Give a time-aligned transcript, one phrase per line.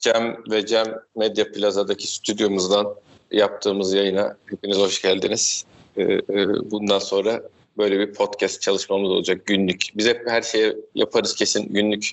[0.00, 0.86] Cem ve Cem
[1.16, 2.94] Medya Plaza'daki stüdyomuzdan
[3.30, 5.64] yaptığımız yayına hepiniz hoş geldiniz.
[5.96, 7.42] Ee, e, bundan sonra
[7.78, 9.82] böyle bir podcast çalışmamız olacak günlük.
[9.94, 12.10] Biz hep her şeyi yaparız kesin günlük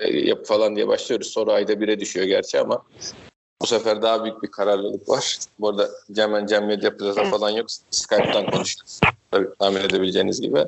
[0.00, 1.26] e, yap falan diye başlıyoruz.
[1.26, 2.82] Sonra ayda bire düşüyor gerçi ama
[3.62, 5.38] bu sefer daha büyük bir kararlılık var.
[5.60, 7.66] Bu arada Cem Cem Medya Plaza falan yok.
[7.90, 9.00] Skype'tan konuşuyoruz.
[9.30, 10.64] Tabii tahmin edebileceğiniz gibi.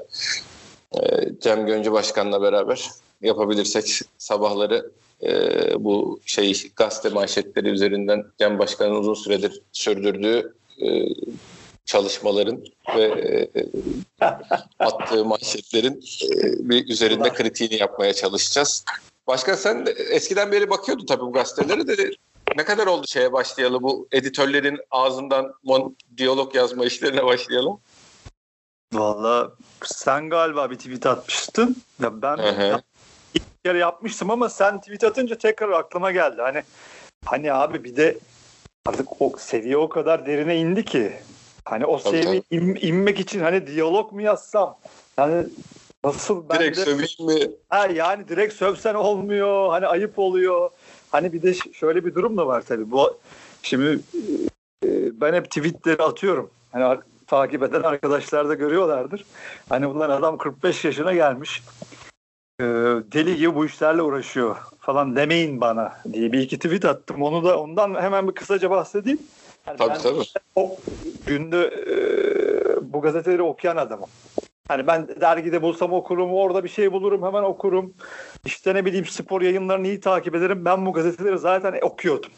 [0.95, 1.01] Ee,
[1.41, 2.91] Cem Göncü Başkan'la beraber
[3.23, 4.91] yapabilirsek sabahları
[5.23, 11.07] e, bu şey gazete manşetleri üzerinden Cem Başkan'ın uzun süredir sürdürdüğü e,
[11.85, 12.65] çalışmaların
[12.97, 13.67] ve e,
[14.79, 18.85] attığı manşetlerin e, bir üzerinde kritiğini yapmaya çalışacağız.
[19.27, 22.11] Başka sen eskiden beri bakıyordun tabii bu gazetelere de
[22.57, 27.81] ne kadar oldu şeye başlayalı bu editörlerin ağzından mon- diyalog yazma işlerine başlayalım?
[28.93, 29.53] Valla
[29.85, 31.77] sen galiba bir tweet atmıştın.
[32.03, 32.83] Ya ben Hı-hı.
[33.65, 36.43] Kere yapmıştım ama sen tweet atınca tekrar aklıma geldi.
[36.43, 36.63] Hani
[37.25, 38.19] hani abi bir de
[38.87, 41.13] artık o seviye o kadar derine indi ki.
[41.65, 44.79] Hani o seviye in- inmek için hani diyalog mu yazsam?
[45.19, 45.47] Yani
[46.05, 47.51] nasıl ben Direkt de, söveyim mi?
[47.69, 49.71] ha, yani direkt sövsen olmuyor.
[49.71, 50.71] Hani ayıp oluyor.
[51.11, 52.91] Hani bir de şöyle bir durum da var tabii.
[52.91, 53.19] Bu
[53.63, 54.01] şimdi
[54.85, 56.51] e, ben hep tweetleri atıyorum.
[56.73, 59.25] Hani takip eden arkadaşlar da görüyorlardır.
[59.69, 61.63] Hani bunlar adam 45 yaşına gelmiş.
[62.61, 62.65] E,
[63.13, 67.23] deli gibi bu işlerle uğraşıyor falan demeyin bana diye bir iki tweet attım.
[67.23, 69.19] Onu da ondan hemen bir kısaca bahsedeyim.
[69.67, 70.25] Yani Tabii ben tabii.
[70.57, 70.77] o
[71.27, 74.09] günde e, bu gazeteleri okuyan adamım.
[74.69, 77.95] Hani ben dergide bulsam okurum, orada bir şey bulurum hemen okurum.
[78.45, 80.65] İşte ne bileyim spor yayınlarını iyi takip ederim.
[80.65, 82.31] Ben bu gazeteleri zaten okuyordum.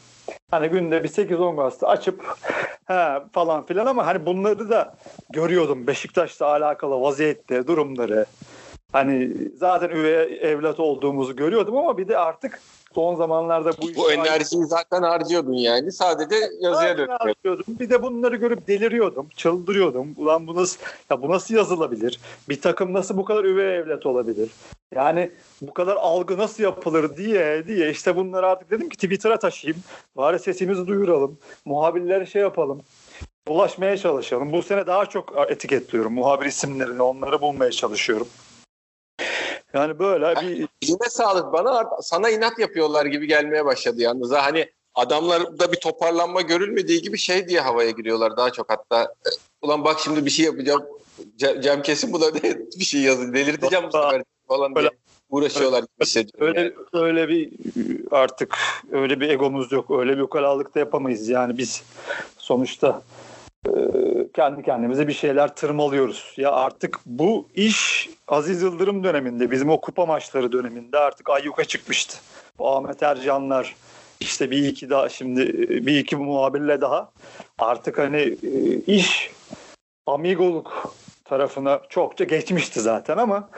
[0.50, 2.24] Hani günde bir 8-10 gazete açıp
[2.86, 4.94] he, falan filan ama hani bunları da
[5.30, 5.86] görüyordum.
[5.86, 8.26] Beşiktaş'la alakalı vaziyette durumları.
[8.94, 12.60] Hani zaten üvey evlat olduğumuzu görüyordum ama bir de artık
[12.94, 15.92] son zamanlarda bu Bu enerjiyi zaten harcıyordun yani.
[15.92, 17.64] Sadece yazıya harcıyordum.
[17.68, 20.14] Bir de bunları görüp deliriyordum, çıldırıyordum.
[20.16, 22.20] Ulan bu nasıl, ya bu nasıl yazılabilir?
[22.48, 24.50] Bir takım nasıl bu kadar üvey evlat olabilir?
[24.94, 25.30] Yani
[25.62, 29.82] bu kadar algı nasıl yapılır diye diye işte bunları artık dedim ki Twitter'a taşıyayım.
[30.16, 31.38] Bari sesimizi duyuralım.
[31.64, 32.82] Muhabirlere şey yapalım.
[33.48, 34.52] Ulaşmaya çalışalım.
[34.52, 36.12] Bu sene daha çok etiketliyorum.
[36.12, 38.26] Muhabir isimlerini onları bulmaya çalışıyorum.
[39.74, 44.32] Yani böyle bir Yine sağlık bana sana inat yapıyorlar gibi gelmeye başladı yalnız.
[44.32, 49.02] Ha, Hani adamlarda bir toparlanma görülmediği gibi şey diye havaya giriyorlar daha çok hatta.
[49.02, 49.28] e,
[49.62, 50.82] Ulan bak şimdi bir şey yapacağım.
[51.38, 52.34] Ce- Cem kesin buna
[52.78, 53.34] bir şey yazın.
[53.34, 54.90] Delirteceğim bu sefer falan diye
[55.30, 56.46] uğraşıyorlar gibi hissediyorum.
[56.46, 56.72] Öyle yani.
[56.92, 57.50] öyle bir
[58.10, 58.56] artık
[58.92, 59.90] öyle bir egomuz yok.
[59.90, 61.28] Öyle bir ukalalık da yapamayız.
[61.28, 61.82] Yani biz
[62.38, 63.02] sonuçta
[63.66, 63.70] e,
[64.34, 66.34] kendi kendimize bir şeyler tırmalıyoruz.
[66.36, 72.18] Ya artık bu iş Aziz Yıldırım döneminde, bizim o kupa maçları döneminde artık ayyuka çıkmıştı.
[72.58, 73.76] Ahmet Ercanlar,
[74.20, 75.52] işte bir iki daha şimdi
[75.86, 77.10] bir iki muhabirle daha
[77.58, 79.30] artık hani e, iş
[80.06, 83.48] amigoluk tarafına çokça geçmişti zaten ama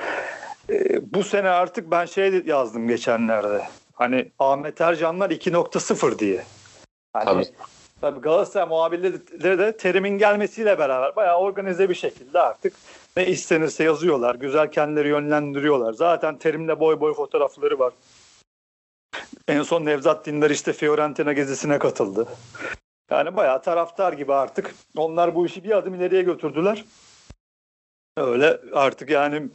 [0.70, 3.62] e, bu sene artık ben şey yazdım geçenlerde.
[3.92, 6.44] Hani Ahmet Ercanlar 2.0 diye.
[7.12, 7.46] Hani, Tabii.
[8.00, 8.20] Tabii.
[8.20, 12.72] Galatasaray muhabirleri de terimin gelmesiyle beraber bayağı organize bir şekilde artık
[13.16, 14.34] ne istenirse yazıyorlar.
[14.34, 15.92] Güzel kendileri yönlendiriyorlar.
[15.92, 17.92] Zaten terimle boy boy fotoğrafları var.
[19.48, 22.28] En son Nevzat Dindar işte Fiorentina gezisine katıldı.
[23.10, 24.74] Yani bayağı taraftar gibi artık.
[24.96, 26.84] Onlar bu işi bir adım ileriye götürdüler.
[28.16, 29.48] Öyle artık yani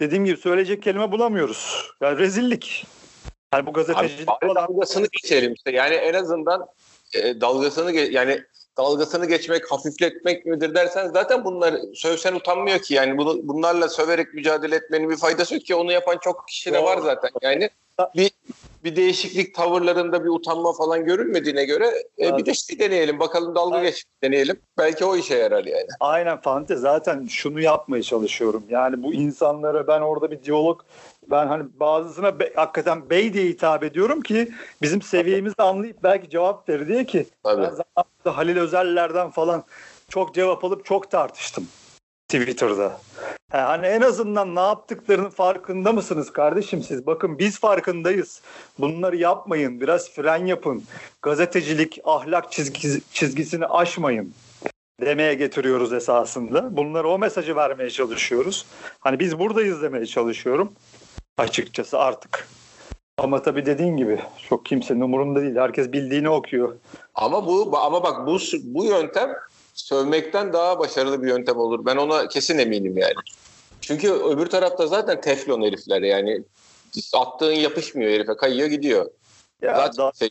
[0.00, 1.90] dediğim gibi söyleyecek kelime bulamıyoruz.
[2.00, 2.86] Yani rezillik.
[3.54, 4.08] Yani bu falan.
[4.54, 5.70] dalgasını geçelim işte.
[5.70, 6.66] Yani en azından
[7.14, 8.42] e, dalgasını yani
[8.76, 14.76] dalgasını geçmek, hafifletmek midir dersen zaten bunlar sövsen utanmıyor ki yani bunu, bunlarla söverek mücadele
[14.76, 17.30] etmenin bir faydası yok ki onu yapan çok kişi de var zaten.
[17.42, 17.70] Yani
[18.16, 18.30] bir
[18.84, 23.82] bir değişiklik tavırlarında bir utanma falan görülmediğine göre e, bir de şey deneyelim bakalım dalga
[23.82, 24.60] geç deneyelim.
[24.78, 25.86] Belki o işe yarar yani.
[26.00, 28.64] Aynen Fante zaten şunu yapmaya çalışıyorum.
[28.68, 30.80] Yani bu insanlara ben orada bir diyalog
[31.30, 34.52] ben hani bazısına be, hakikaten bey diye hitap ediyorum ki
[34.82, 37.68] bizim seviyemizi anlayıp belki cevap verir diye ki Tabii.
[38.26, 39.64] ben Halil Özeller'den falan
[40.08, 41.68] çok cevap alıp çok tartıştım
[42.28, 43.00] Twitter'da.
[43.50, 47.06] Ha, Hani en azından ne yaptıklarının farkında mısınız kardeşim siz?
[47.06, 48.42] Bakın biz farkındayız.
[48.78, 49.80] Bunları yapmayın.
[49.80, 50.84] Biraz fren yapın.
[51.22, 54.34] Gazetecilik, ahlak çizgisi, çizgisini aşmayın
[55.00, 56.76] demeye getiriyoruz esasında.
[56.76, 58.66] Bunları o mesajı vermeye çalışıyoruz.
[59.00, 60.72] Hani biz buradayız demeye çalışıyorum.
[61.38, 62.48] Açıkçası artık.
[63.18, 65.56] Ama tabii dediğin gibi çok kimsenin umurunda değil.
[65.56, 66.76] Herkes bildiğini okuyor.
[67.14, 69.36] Ama bu ama bak bu bu yöntem
[69.74, 71.86] sövmekten daha başarılı bir yöntem olur.
[71.86, 73.14] Ben ona kesin eminim yani.
[73.80, 76.42] Çünkü öbür tarafta zaten teflon herifler yani
[77.14, 79.10] attığın yapışmıyor herife kayıyor gidiyor.
[79.62, 80.30] Ya, Zaten da, şey,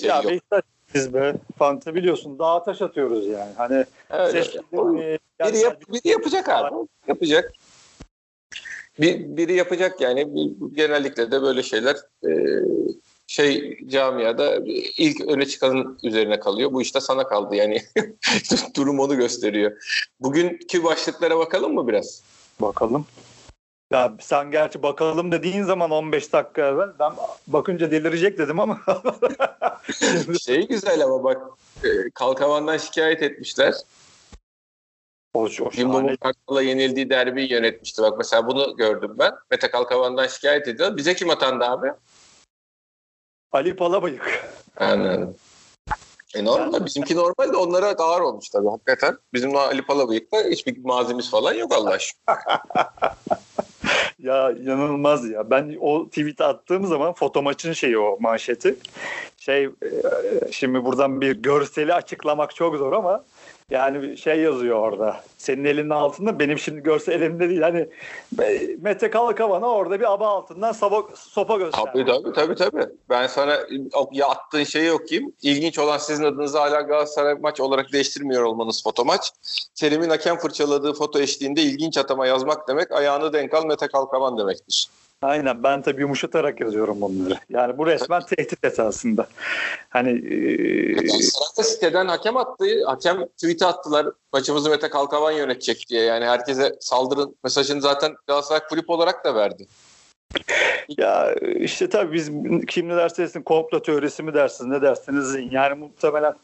[0.00, 0.62] şey ya yok.
[0.94, 1.34] Biz be.
[1.58, 3.52] Fanta biliyorsun dağa taş atıyoruz yani.
[3.56, 4.44] Hani Öyle.
[4.44, 6.74] sesleri, Biri, yap, biri yapacak abi.
[7.08, 7.52] Yapacak.
[9.00, 10.34] Bir, biri yapacak yani.
[10.34, 12.30] Bir- Genellikle de böyle şeyler e,
[13.26, 14.58] şey camiada
[14.96, 16.72] ilk öne çıkanın üzerine kalıyor.
[16.72, 17.82] Bu işte sana kaldı yani.
[18.76, 19.72] Durum onu gösteriyor.
[20.20, 22.22] Bugünkü başlıklara bakalım mı biraz?
[22.60, 23.06] Bakalım.
[23.92, 27.12] Ya sen gerçi bakalım dediğin zaman 15 dakika evvel ben
[27.46, 28.80] bakınca delirecek dedim ama
[30.42, 31.42] Şey güzel ama bak
[31.84, 33.74] e, Kalkavan'dan şikayet etmişler.
[35.34, 36.16] O, o şahane.
[36.16, 38.02] Kartal'a yenildiği derbiyi yönetmişti.
[38.02, 39.34] Bak mesela bunu gördüm ben.
[39.50, 40.96] Mete Kalkavan'dan şikayet ediyor.
[40.96, 41.92] Bize kim atandı abi?
[43.52, 44.48] Ali Palabıyık.
[44.76, 45.36] Anladım.
[46.34, 46.86] E normal.
[46.86, 49.18] Bizimki normal de onlara ağır olmuş tabii hakikaten.
[49.34, 52.38] Bizim Ali Palabıyık'ta hiçbir mazimiz falan yok Allah aşkına.
[54.18, 55.50] Ya inanılmaz ya.
[55.50, 58.76] Ben o tweet attığım zaman foto maçın şeyi o manşeti.
[59.36, 59.70] Şey e,
[60.50, 63.24] şimdi buradan bir görseli açıklamak çok zor ama
[63.70, 65.20] yani şey yazıyor orada.
[65.38, 67.60] Senin elinin altında benim şimdi görsel elimde değil.
[67.60, 67.88] Hani
[68.80, 71.90] Mete Kalkavan'a orada bir aba altından sopa, sopa gösterdi.
[71.92, 72.86] Tabii tabii tabii tabii.
[73.10, 73.58] Ben sana
[74.12, 75.32] ya attığın şeyi okuyayım.
[75.42, 79.32] İlginç olan sizin adınızı hala Galatasaray maç olarak değiştirmiyor olmanız foto maç.
[79.74, 84.88] Terim'in hakem fırçaladığı foto eşliğinde ilginç atama yazmak demek ayağını denk al Mete Kalkavan demektir.
[85.22, 87.34] Aynen ben tabii yumuşatarak yazıyorum bunları.
[87.48, 89.26] Yani bu resmen tehdit esasında.
[89.88, 90.10] Hani
[91.58, 92.64] e, siteden hakem attı.
[92.86, 94.06] Hakem tweet attılar.
[94.32, 96.02] Maçımızı Mete Kalkavan yönetecek diye.
[96.02, 99.66] Yani herkese saldırın mesajını zaten Galatasaray kulüp olarak da verdi.
[100.98, 102.30] Ya işte tabii biz
[102.68, 106.34] kim ne derse desin komplo teorisi mi dersiniz ne dersiniz yani muhtemelen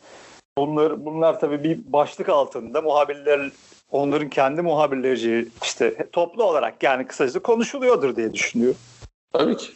[0.58, 3.50] bunlar bunlar tabii bir başlık altında muhabirler
[3.94, 8.74] onların kendi muhabirleri işte toplu olarak yani kısacası konuşuluyordur diye düşünüyor.
[9.32, 9.72] Tabii ki.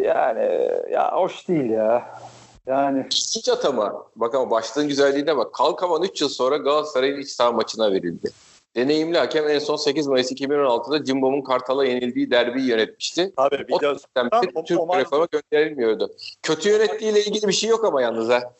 [0.00, 2.20] Yani ya hoş değil ya.
[2.66, 4.06] Yani İlginç atama.
[4.16, 5.54] Bak ama başlığın güzelliğine bak.
[5.54, 8.30] Kalkavan 3 yıl sonra Galatasaray'ın iç saha maçına verildi.
[8.76, 13.32] Deneyimli hakem en son 8 Mayıs 2016'da Cimbom'un Kartal'a yenildiği derbiyi yönetmişti.
[13.36, 16.12] abi O bir de dönemde Tamam, o- Türk o reforma gönderilmiyordu.
[16.42, 18.52] Kötü yönettiğiyle ilgili bir şey yok ama yalnız ha.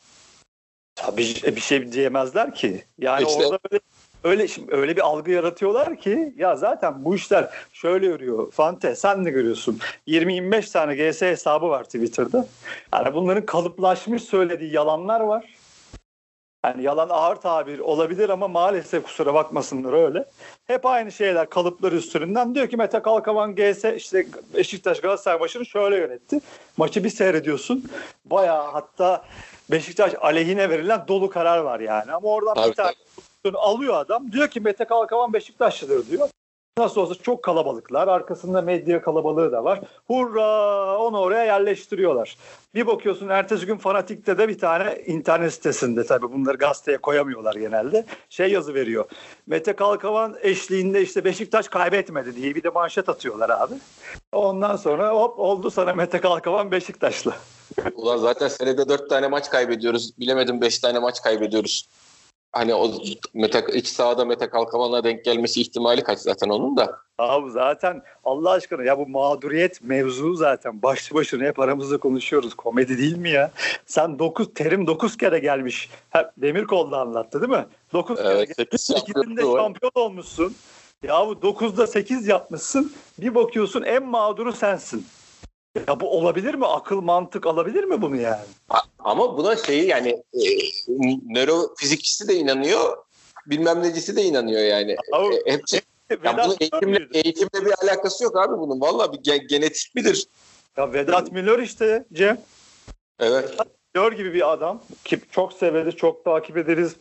[0.94, 2.84] tabii bir şey diyemezler ki.
[2.98, 3.46] Yani İşte.
[3.46, 3.80] orada öyle
[4.24, 8.52] öyle şimdi öyle bir algı yaratıyorlar ki ya zaten bu işler şöyle yürüyor.
[8.52, 9.78] Fante sen de görüyorsun.
[10.08, 12.46] 20-25 tane GS hesabı var Twitter'da.
[12.94, 15.54] Yani bunların kalıplaşmış söylediği yalanlar var.
[16.64, 20.24] Yani yalan ağır tabir olabilir ama maalesef kusura bakmasınlar öyle.
[20.66, 22.54] Hep aynı şeyler kalıplar üstünden.
[22.54, 26.40] Diyor ki Mete Kalkavan GS işte Beşiktaş Galatasaray maçını şöyle yönetti.
[26.76, 27.90] Maçı bir seyrediyorsun.
[28.24, 29.24] Bayağı hatta
[29.70, 32.12] Beşiktaş aleyhine verilen dolu karar var yani.
[32.12, 32.94] Ama oradan Tabii, bir tane
[33.44, 34.32] pozisyonu alıyor adam.
[34.32, 36.28] Diyor ki Mete Kalkavan Beşiktaşlıdır diyor.
[36.78, 38.08] Nasıl olsa çok kalabalıklar.
[38.08, 39.80] Arkasında medya kalabalığı da var.
[40.06, 42.36] Hurra onu oraya yerleştiriyorlar.
[42.74, 48.06] Bir bakıyorsun ertesi gün Fanatik'te de bir tane internet sitesinde tabii bunları gazeteye koyamıyorlar genelde.
[48.28, 49.04] Şey yazı veriyor.
[49.46, 53.74] Mete Kalkavan eşliğinde işte Beşiktaş kaybetmedi diye bir de manşet atıyorlar abi.
[54.32, 57.34] Ondan sonra hop oldu sana Mete Kalkavan Beşiktaşlı.
[57.94, 60.18] Ulan zaten senede 4 tane maç kaybediyoruz.
[60.18, 61.88] Bilemedim 5 tane maç kaybediyoruz.
[62.54, 62.90] Hani o
[63.34, 66.98] Mete, iç sahada Mete Kalkavan'a denk gelmesi ihtimali kaç zaten onun da.
[67.18, 72.54] Abi zaten Allah aşkına ya bu mağduriyet mevzu zaten başlı başına hep aramızda konuşuyoruz.
[72.54, 73.50] Komedi değil mi ya?
[73.86, 75.90] Sen 9 terim 9 kere gelmiş.
[76.10, 77.66] Hep Demirkol'da anlattı değil mi?
[77.92, 78.80] 9 kere Evet, gelmiş.
[78.80, 79.60] 8 İkisinde şampiyonluğu var.
[79.60, 80.54] şampiyon olmuşsun.
[81.02, 82.92] Ya bu 9'da 8 yapmışsın.
[83.18, 85.06] Bir bakıyorsun en mağduru sensin.
[85.88, 86.66] Ya bu olabilir mi?
[86.66, 88.42] Akıl mantık alabilir mi bunu yani?
[88.98, 90.40] Ama buna şeyi yani e,
[91.28, 92.96] nörofizikçisi de inanıyor,
[93.46, 94.96] bilmem necisi de inanıyor yani.
[95.12, 95.82] Abi, E, hepsi, ya
[96.22, 98.80] Vedat bunun eğitimle, eğitimle bir alakası yok abi bunun.
[98.80, 100.26] Vallahi bir gen- genetik midir?
[100.76, 102.40] Ya Vedat Milor işte Cem.
[103.20, 103.50] Evet.
[103.94, 106.96] Milor gibi bir adam ki çok severiz, çok takip ederiz.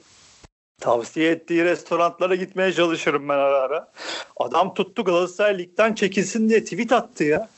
[0.82, 3.92] Tavsiye ettiği restoranlara gitmeye çalışırım ben ara ara.
[4.38, 7.50] Adam tuttu Galatasaray ligden çekilsin diye tweet attı ya.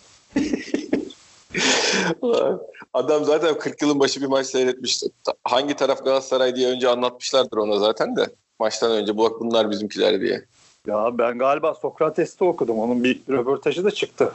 [2.94, 5.06] Adam zaten 40 yılın başı bir maç seyretmişti.
[5.44, 8.26] Hangi taraf Galatasaray diye önce anlatmışlardır ona zaten de.
[8.60, 10.46] Maçtan önce bak bunlar bizimkiler diye.
[10.88, 12.80] Ya ben galiba Sokrates'te okudum.
[12.80, 14.32] Onun bir röportajı da çıktı.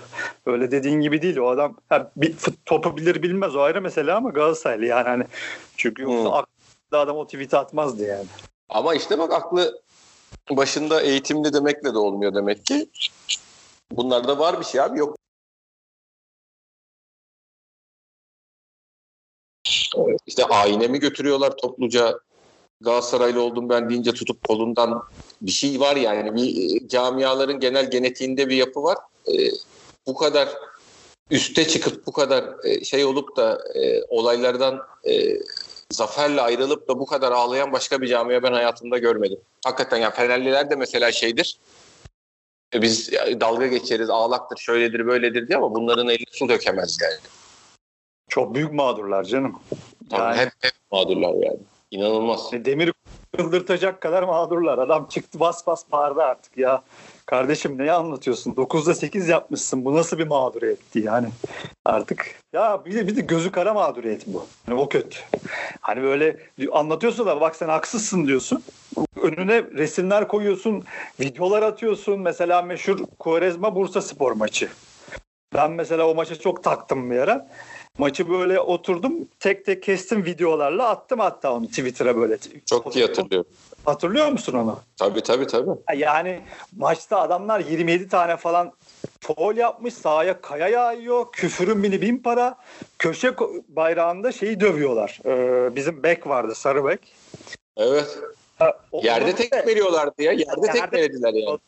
[0.46, 1.36] Öyle dediğin gibi değil.
[1.36, 2.34] O adam ha, bir
[2.66, 5.24] topu bilir bilmez o ayrı mesele ama Galatasaraylı yani hani.
[5.76, 6.32] Çünkü yoksa Hmm.
[6.32, 8.26] aklı adam o tweet'i atmazdı yani.
[8.68, 9.80] Ama işte bak aklı
[10.50, 12.88] başında eğitimli demekle de olmuyor demek ki.
[13.92, 15.16] Bunlarda var bir şey abi yok.
[20.40, 22.18] İşte aynemi götürüyorlar topluca.
[22.80, 25.02] Galatasaraylı oldum ben deyince tutup kolundan
[25.42, 26.34] bir şey var yani.
[26.34, 28.98] Bir e, camiaların genel genetiğinde bir yapı var.
[29.28, 29.32] E,
[30.06, 30.48] bu kadar
[31.30, 35.38] üste çıkıp bu kadar e, şey olup da e, olaylardan e,
[35.90, 39.38] zaferle ayrılıp da bu kadar ağlayan başka bir camia ben hayatımda görmedim.
[39.64, 41.58] Hakikaten ya Fenerliler de mesela şeydir.
[42.74, 47.20] E, biz dalga geçeriz, ağlaktır, şöyledir, böyledir diye ama bunların eline su dökemez yani.
[48.28, 49.60] Çok büyük mağdurlar canım.
[50.10, 51.58] Yani, hep, hep mağdurlar yani.
[51.90, 52.52] İnanılmaz.
[52.52, 52.92] Demir
[53.36, 54.78] kıldırtacak kadar mağdurlar.
[54.78, 56.82] Adam çıktı bas bas bağırdı artık ya.
[57.26, 58.52] Kardeşim ne anlatıyorsun?
[58.52, 59.84] 9'da 8 yapmışsın.
[59.84, 61.28] Bu nasıl bir mağduriyetti yani?
[61.84, 64.46] Artık ya bir de, bir de gözü kara mağduriyet bu.
[64.68, 65.18] Yani o kötü.
[65.80, 66.36] Hani böyle
[66.72, 68.62] anlatıyorsun da bak sen haksızsın diyorsun.
[69.22, 70.84] Önüne resimler koyuyorsun,
[71.20, 72.20] videolar atıyorsun.
[72.20, 74.68] Mesela meşhur Kuarezma Bursa Spor maçı.
[75.54, 77.48] Ben mesela o maça çok taktım bir ara.
[78.00, 82.38] Maçı böyle oturdum tek tek kestim videolarla attım hatta onu Twitter'a böyle.
[82.66, 83.50] Çok iyi hatırlıyorum.
[83.84, 84.78] Hatırlıyor musun onu?
[84.96, 85.70] Tabii tabii tabii.
[85.96, 86.40] Yani
[86.76, 88.72] maçta adamlar 27 tane falan
[89.20, 91.26] foul yapmış sahaya kaya yağıyor.
[91.32, 92.58] Küfürün bini bin para.
[92.98, 93.34] Köşe
[93.68, 95.18] bayrağında şeyi dövüyorlar.
[95.26, 97.00] Ee, bizim bek vardı sarı bek.
[97.76, 98.18] Evet.
[98.58, 100.32] Ha, Yerde tek veriyorlardı ya.
[100.32, 101.58] Yerde, Yerde tekmelediler yani.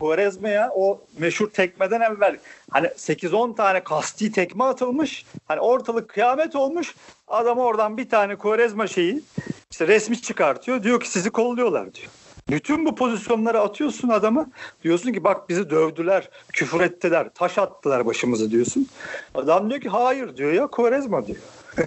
[0.00, 2.36] Quaresma'ya o meşhur tekmeden evvel
[2.70, 5.26] hani 8-10 tane kasti tekme atılmış.
[5.48, 6.94] Hani ortalık kıyamet olmuş.
[7.28, 9.22] Adam oradan bir tane Quaresma şeyi
[9.70, 10.82] işte resmi çıkartıyor.
[10.82, 12.10] Diyor ki sizi kolluyorlar diyor.
[12.50, 14.50] Bütün bu pozisyonları atıyorsun adamı.
[14.84, 18.88] Diyorsun ki bak bizi dövdüler, küfür ettiler, taş attılar başımıza diyorsun.
[19.34, 21.38] Adam diyor ki hayır diyor ya Quaresma diyor.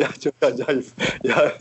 [0.00, 0.86] ya çok acayip.
[1.24, 1.52] Ya.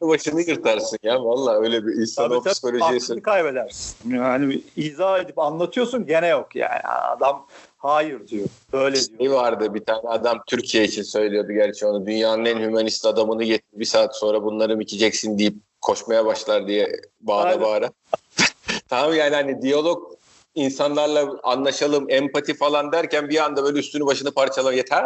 [0.00, 3.22] başını yırtarsın ya valla öyle bir insan o psikolojiye.
[3.22, 4.14] kaybedersin.
[4.14, 6.80] Yani izah edip anlatıyorsun gene yok yani.
[6.82, 8.46] Adam hayır diyor.
[8.72, 9.18] Öyle diyor.
[9.18, 12.06] Şey vardı bir tane adam Türkiye için söylüyordu gerçi onu.
[12.06, 17.00] Dünyanın en hümanist adamını getir bir saat sonra bunları mı ikeceksin deyip koşmaya başlar diye
[17.20, 17.60] bağıra Aynen.
[17.60, 17.90] bağıra.
[18.88, 20.18] tamam yani hani diyalog
[20.54, 25.04] insanlarla anlaşalım, empati falan derken bir anda böyle üstünü başını parçala yeter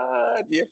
[0.49, 0.69] diye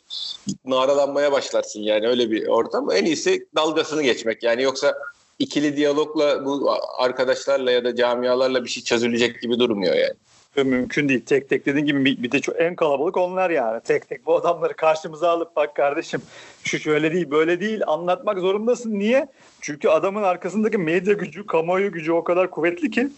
[0.64, 2.90] naralanmaya başlarsın yani öyle bir ortam.
[2.92, 4.99] En iyisi dalgasını geçmek yani yoksa
[5.38, 10.14] ikili diyalogla bu arkadaşlarla ya da camialarla bir şey çözülecek gibi durmuyor yani.
[10.57, 11.25] Mümkün değil.
[11.25, 13.80] Tek tek dediğin gibi bir de çok en kalabalık onlar yani.
[13.80, 16.23] Tek tek bu adamları karşımıza alıp bak kardeşim
[16.64, 18.99] şu şöyle değil böyle değil anlatmak zorundasın.
[18.99, 19.26] Niye?
[19.61, 23.09] Çünkü adamın arkasındaki medya gücü, kamuoyu gücü o kadar kuvvetli ki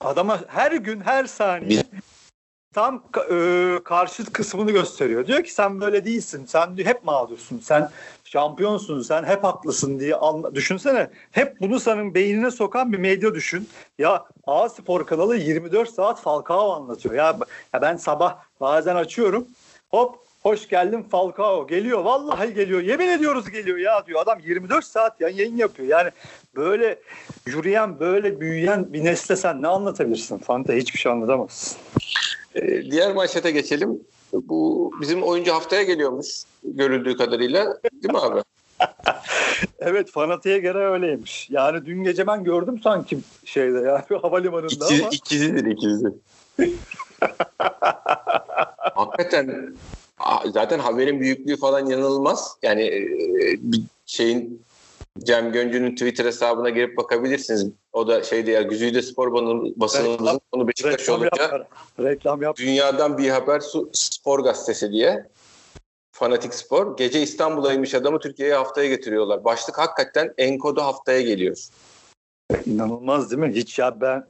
[0.00, 1.82] Adama her gün her saniye
[2.74, 5.26] tam e, karşıt kısmını gösteriyor.
[5.26, 6.44] Diyor ki sen böyle değilsin.
[6.46, 7.58] Sen hep mağdursun.
[7.58, 7.90] Sen
[8.24, 9.02] şampiyonsun.
[9.02, 11.10] Sen hep haklısın diye anla, düşünsene.
[11.32, 13.68] Hep bunu senin beynine sokan bir medya düşün.
[13.98, 17.14] Ya A Spor kanalı 24 saat Falcao anlatıyor.
[17.14, 17.36] Ya,
[17.74, 19.46] ya ben sabah bazen açıyorum.
[19.90, 21.98] Hop hoş geldin Falcao geliyor.
[22.04, 22.80] Vallahi geliyor.
[22.80, 24.20] Yemin ediyoruz geliyor ya diyor.
[24.20, 25.88] Adam 24 saat yayın yapıyor.
[25.88, 26.10] Yani
[26.56, 26.98] böyle
[27.46, 30.38] yürüyen, böyle büyüyen bir nesle sen ne anlatabilirsin?
[30.38, 31.78] Fante hiçbir şey anlatamazsın.
[32.54, 34.00] Ee, diğer manşete geçelim.
[34.32, 37.78] Bu bizim oyuncu haftaya geliyormuş görüldüğü kadarıyla.
[38.02, 38.40] Değil mi abi?
[39.78, 41.50] evet fanatiğe göre öyleymiş.
[41.50, 45.08] Yani dün gece ben gördüm sanki şeyde ya havalimanında İkiz, ama.
[45.12, 46.06] İkizidir ikizi.
[48.94, 49.74] Hakikaten
[50.52, 52.56] zaten haberin büyüklüğü falan yanılmaz.
[52.62, 53.06] Yani e,
[53.58, 54.62] bir şeyin
[55.22, 57.66] Cem Göncü'nün Twitter hesabına girip bakabilirsiniz.
[57.92, 59.32] O da şeyde ya Güzide Spor
[59.76, 61.66] basınımızın onu Beşiktaş olunca
[62.00, 62.56] reklam yap.
[62.56, 65.26] Dünyadan bir haber spor gazetesi diye.
[66.12, 66.96] Fanatik Spor.
[66.96, 69.44] Gece İstanbul'daymış adamı Türkiye'ye haftaya getiriyorlar.
[69.44, 71.56] Başlık hakikaten Enkodu haftaya geliyor.
[72.66, 73.52] İnanılmaz değil mi?
[73.54, 74.24] Hiç ya ben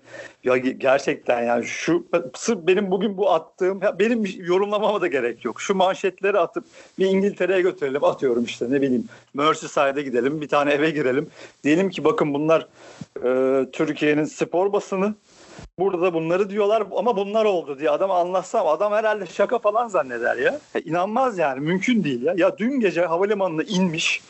[0.45, 5.61] ya gerçekten yani şu sırf benim bugün bu attığım benim yorumlamama da gerek yok.
[5.61, 6.65] Şu manşetleri atıp
[6.99, 9.05] bir İngiltere'ye götürelim atıyorum işte ne bileyim
[9.35, 11.29] Merseyside'e gidelim bir tane eve girelim.
[11.65, 12.69] Diyelim ki bakın bunlar
[13.25, 15.15] e, Türkiye'nin spor basını
[15.79, 20.37] Burada da bunları diyorlar ama bunlar oldu diye adam anlatsam adam herhalde şaka falan zanneder
[20.37, 20.61] ya.
[20.75, 22.35] ya inanmaz yani mümkün değil ya.
[22.37, 24.23] Ya dün gece havalimanına inmiş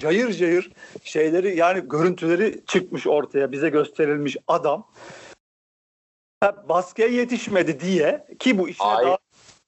[0.00, 0.72] cayır cayır
[1.02, 4.86] şeyleri yani görüntüleri çıkmış ortaya bize gösterilmiş adam
[6.68, 9.06] baskıya yetişmedi diye ki bu işine Hayır.
[9.06, 9.18] daha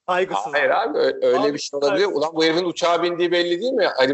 [0.07, 0.53] saygısız.
[0.53, 2.05] Hayır abi öyle abi, bir şey olabilir.
[2.05, 3.87] Ulan bu herifin uçağa bindiği belli değil mi?
[3.97, 4.13] Hani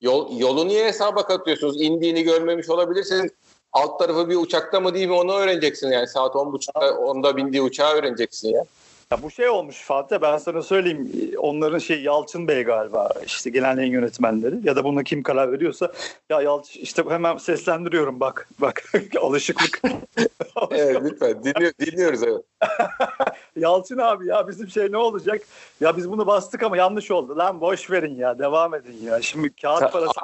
[0.00, 1.80] yol, yolu niye hesaba katıyorsunuz?
[1.80, 3.32] İndiğini görmemiş olabilirsiniz.
[3.72, 6.08] Alt tarafı bir uçakta mı değil mi onu öğreneceksin yani.
[6.08, 8.64] Saat 10.30'da onda bindiği uçağı öğreneceksin ya.
[9.12, 13.78] Ya bu şey olmuş Fatih ben sana söyleyeyim onların şey Yalçın Bey galiba işte genel
[13.78, 15.92] yayın yönetmenleri ya da buna kim karar veriyorsa
[16.30, 18.82] ya Yalçın işte hemen seslendiriyorum bak bak
[19.20, 19.82] alışıklık.
[20.70, 22.44] evet lütfen dinliyor, dinliyoruz evet.
[23.56, 25.40] Yalçın abi ya bizim şey ne olacak?
[25.80, 29.52] Ya biz bunu bastık ama yanlış oldu lan boş verin ya devam edin ya şimdi
[29.52, 30.20] kağıt parası.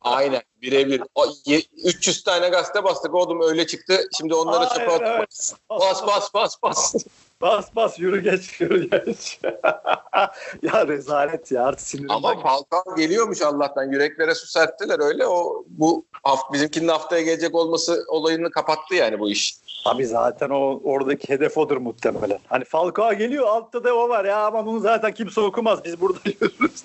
[0.00, 1.02] Aynen Birebir.
[1.14, 4.00] O ye- 300 tane gazete bastık oğlum öyle çıktı.
[4.18, 5.06] Şimdi onları Aynen, çöpe attık.
[5.16, 5.52] evet.
[5.70, 6.94] Bas bas bas bas.
[7.40, 9.40] Bas bas yürü geç yürü geç.
[10.62, 12.14] ya rezalet ya artık sinirimden.
[12.14, 13.92] Ama Falcao geliyormuş Allah'tan.
[13.92, 15.26] Yüreklere su serptiler öyle.
[15.26, 19.56] O bu haft, bizimkinin haftaya gelecek olması olayını kapattı yani bu iş.
[19.84, 22.38] Abi zaten o oradaki hedef odur muhtemelen.
[22.46, 25.84] Hani Falcao geliyor altta da o var ya ama bunu zaten kimse okumaz.
[25.84, 26.84] Biz burada yürürüz.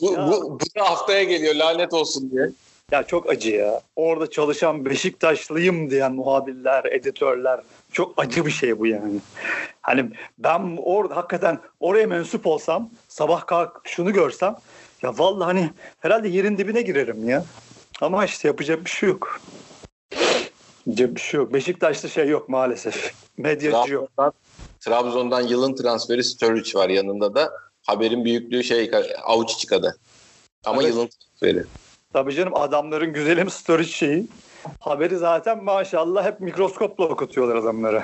[0.00, 2.50] Bu, bu, bu da haftaya geliyor lanet olsun diye.
[2.92, 3.80] Ya çok acı ya.
[3.96, 7.60] Orada çalışan Beşiktaşlıyım diyen muhabirler, editörler
[7.92, 9.20] çok acı bir şey bu yani.
[9.82, 14.56] Hani ben orada hakikaten oraya mensup olsam sabah kalk şunu görsem
[15.02, 17.44] ya vallahi hani herhalde yerin dibine girerim ya.
[18.00, 19.40] Ama işte yapacak bir şey yok.
[20.86, 21.52] Yapacak bir şey yok.
[21.52, 23.12] Beşiktaş'ta şey yok maalesef.
[23.38, 24.08] Medyacı yok.
[24.16, 24.32] Trabzon'dan,
[24.80, 27.50] Trabzon'dan yılın transferi Sturridge var yanında da.
[27.86, 28.90] Haberin büyüklüğü şey
[29.22, 29.98] avuç çıkadı.
[30.64, 30.92] Ama Evet.
[30.94, 31.64] yılın transferi.
[32.12, 34.26] Tabii canım adamların güzelim story şeyi.
[34.80, 38.02] Haberi zaten maşallah hep mikroskopla okutuyorlar adamları.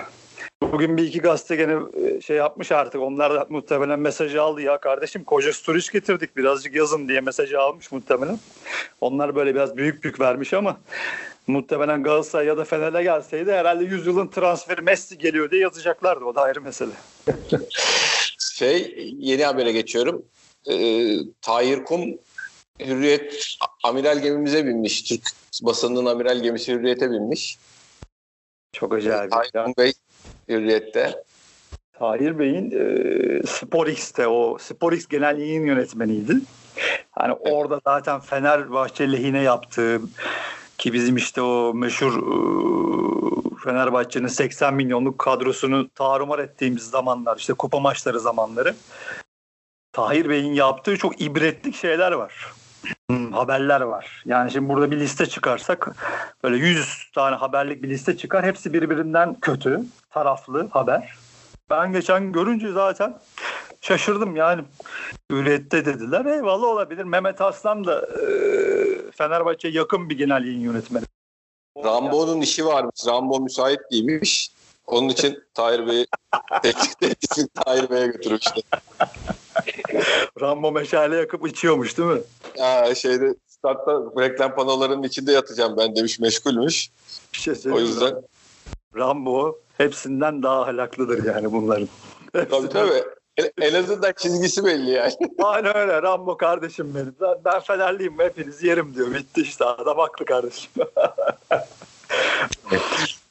[0.63, 3.01] Bugün bir iki gazete gene e, şey yapmış artık.
[3.01, 7.93] Onlar da muhtemelen mesajı aldı ya kardeşim koca storage getirdik birazcık yazın diye mesajı almış
[7.93, 8.39] muhtemelen.
[9.01, 10.81] Onlar böyle biraz büyük büyük vermiş ama
[11.47, 16.25] muhtemelen Galatasaray ya da Fener'e gelseydi herhalde 100 yılın transferi Messi geliyor diye yazacaklardı.
[16.25, 16.93] O da ayrı mesele.
[18.39, 20.23] Şey yeni habere geçiyorum.
[20.71, 22.01] Ee, Tahir Kum
[22.81, 25.03] Hürriyet amiral gemimize binmiş.
[25.03, 25.23] Türk
[25.63, 27.59] basınının amiral gemisi Hürriyet'e binmiş.
[28.73, 29.33] Çok acayip.
[29.33, 29.93] Kum Bey
[30.49, 31.23] Hürriyet'te.
[31.93, 36.41] Tahir Bey'in e, Sporix'te o Sporix genel yayın yönetmeniydi.
[37.11, 40.01] Hani orada zaten Fenerbahçe lehine yaptığı
[40.79, 47.81] ki bizim işte o meşhur e, Fenerbahçe'nin 80 milyonluk kadrosunu tarumar ettiğimiz zamanlar işte kupa
[47.81, 48.75] maçları zamanları
[49.93, 52.53] Tahir Bey'in yaptığı çok ibretlik şeyler var.
[53.11, 54.23] Hmm, haberler var.
[54.27, 55.97] Yani şimdi burada bir liste çıkarsak
[56.45, 58.45] böyle 100 tane haberlik bir liste çıkar.
[58.45, 61.15] Hepsi birbirinden kötü, taraflı haber.
[61.71, 63.19] Ben geçen görünce zaten
[63.81, 64.63] şaşırdım yani.
[65.31, 66.25] Hürriyette dediler.
[66.25, 67.05] Eyvallah olabilir.
[67.05, 68.25] Mehmet Aslan da e,
[69.11, 71.05] Fenerbahçe yakın bir genel yayın yönetmeni.
[71.85, 73.07] Rambo'nun işi varmış.
[73.07, 74.51] Rambo müsait değilmiş.
[74.87, 76.07] Onun için Tahir Bey'i
[76.63, 78.61] teklif Tahir Bey'e götürmüştü.
[80.41, 82.21] Rambo meşale yakıp içiyormuş değil mi?
[82.59, 86.91] Ha, şeyde startta reklam panolarının içinde yatacağım ben demiş meşgulmüş.
[87.33, 88.15] Bir şey O yüzden
[88.97, 91.89] Rambo hepsinden daha ahlaklıdır yani bunların.
[92.33, 93.05] tabii tabii.
[93.59, 95.13] En, azından çizgisi belli yani.
[95.43, 96.03] Aynen öyle.
[96.03, 97.15] Rambo kardeşim benim.
[97.21, 99.15] Ben, ben Fenerliyim hepiniz yerim diyor.
[99.15, 99.65] Bitti işte.
[99.65, 100.71] Adam haklı kardeşim.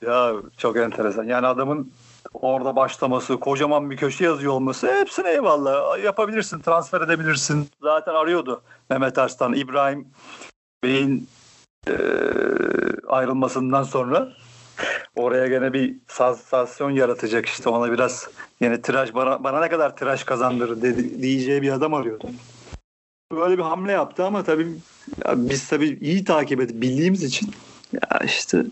[0.02, 1.24] ya çok enteresan.
[1.24, 1.92] Yani adamın
[2.34, 6.04] orada başlaması, kocaman bir köşe yazıyor olması hepsine eyvallah.
[6.04, 7.70] Yapabilirsin, transfer edebilirsin.
[7.82, 10.08] Zaten arıyordu Mehmet Arslan, İbrahim
[10.84, 11.28] Bey'in
[11.88, 11.94] e,
[13.08, 14.34] ayrılmasından sonra
[15.16, 18.30] oraya gene bir sansasyon yaratacak işte ona biraz
[18.62, 22.28] yine tiraj bana, bana ne kadar tiraj kazandırır dedi, diyeceği bir adam arıyordu.
[23.32, 24.68] Böyle bir hamle yaptı ama tabii
[25.26, 27.52] ya biz tabii iyi takip edip bildiğimiz için
[27.94, 28.64] ya işte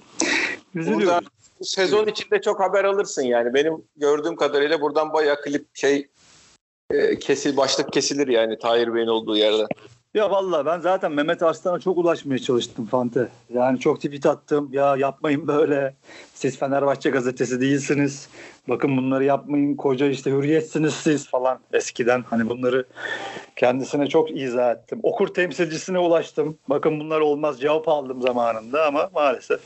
[0.75, 1.05] üzülüyoruz.
[1.05, 3.53] Burada bu sezon içinde çok haber alırsın yani.
[3.53, 6.07] Benim gördüğüm kadarıyla buradan bayağı klip şey
[6.91, 9.67] e, kesil başlık kesilir yani Tahir Bey'in olduğu yerden.
[10.13, 13.29] Ya vallahi ben zaten Mehmet Arslan'a çok ulaşmaya çalıştım Fante.
[13.53, 14.69] Yani çok tweet attım.
[14.71, 15.93] Ya yapmayın böyle.
[16.33, 18.29] Siz Fenerbahçe gazetesi değilsiniz.
[18.69, 19.75] Bakın bunları yapmayın.
[19.75, 22.23] Koca işte hürriyetsiniz siz falan eskiden.
[22.29, 22.85] Hani bunları
[23.55, 24.99] kendisine çok izah ettim.
[25.03, 26.57] Okur temsilcisine ulaştım.
[26.67, 29.59] Bakın bunlar olmaz cevap aldım zamanında ama maalesef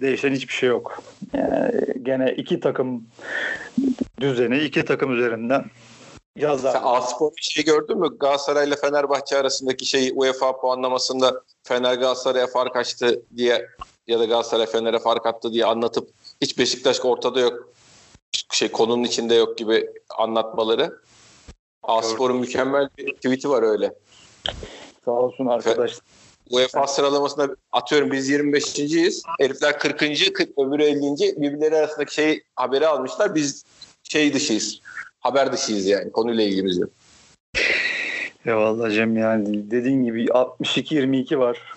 [0.00, 1.02] değişen hiçbir şey yok.
[1.32, 3.04] Yani gene iki takım
[4.20, 5.64] düzeni, iki takım üzerinden
[6.36, 6.72] yazar.
[6.72, 8.18] Sen A-Spor bir şey gördün mü?
[8.18, 13.68] Galatasaray ile Fenerbahçe arasındaki şey UEFA puanlamasında Fener Galatasaray'a fark açtı diye
[14.06, 17.68] ya da Galatasaray Fener'e fark attı diye anlatıp hiç Beşiktaş ortada yok.
[18.52, 20.98] Şey konunun içinde yok gibi anlatmaları.
[21.82, 23.94] A-Spor'un mükemmel bir tweet'i var öyle.
[25.04, 25.98] Sağ olsun arkadaş.
[26.50, 29.22] UEFA sıralamasında atıyorum biz 25.yiz.
[29.40, 29.98] Herifler 40.
[30.34, 31.40] 40, öbürü 50.
[31.40, 33.34] Birbirleri arasındaki şey haberi almışlar.
[33.34, 33.64] Biz
[34.02, 34.80] şey dışıyız.
[35.26, 36.12] Haber dışıyız yani.
[36.12, 36.90] Konuyla ilgimiz yok.
[38.44, 41.74] Ya vallahi Cem yani dediğin gibi 62-22 var.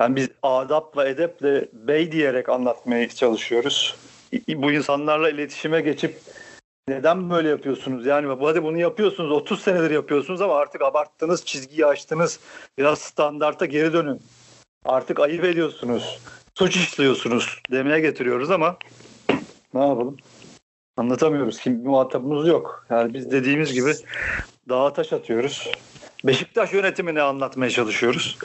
[0.00, 3.96] Yani biz adapla edeple bey diyerek anlatmaya çalışıyoruz.
[4.48, 6.20] Bu insanlarla iletişime geçip
[6.88, 8.06] neden böyle yapıyorsunuz?
[8.06, 12.40] Yani hadi bunu yapıyorsunuz 30 senedir yapıyorsunuz ama artık abarttınız çizgiyi açtınız.
[12.78, 14.20] Biraz standarta geri dönün.
[14.84, 16.18] Artık ayıp ediyorsunuz.
[16.54, 18.76] Suç işliyorsunuz demeye getiriyoruz ama
[19.74, 20.16] ne yapalım?
[20.96, 21.60] Anlatamıyoruz.
[21.60, 22.86] Kim muhatabımız yok.
[22.90, 23.92] Yani biz dediğimiz gibi
[24.68, 25.70] dağa taş atıyoruz.
[26.24, 28.38] Beşiktaş yönetimini anlatmaya çalışıyoruz.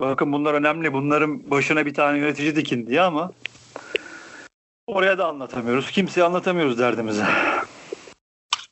[0.00, 0.92] bakın bunlar önemli.
[0.92, 3.32] Bunların başına bir tane yönetici dikin diye ama
[4.86, 5.90] oraya da anlatamıyoruz.
[5.90, 7.22] Kimseye anlatamıyoruz derdimizi.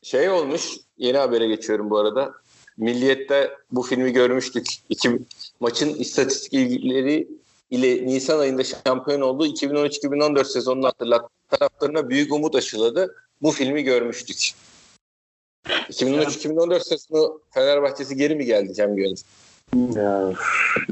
[0.03, 2.33] Şey olmuş, yeni habere geçiyorum bu arada.
[2.77, 4.67] Milliyet'te bu filmi görmüştük.
[4.89, 5.19] İki,
[5.59, 7.27] maçın istatistikleri
[7.69, 11.34] ile Nisan ayında şampiyon olduğu 2013-2014 sezonunu hatırlattı.
[11.49, 13.15] Taraftarına büyük umut aşıladı.
[13.41, 14.37] Bu filmi görmüştük.
[15.65, 19.15] 2013-2014 sezonu Fenerbahçe'si geri mi geldi Cem Gönül?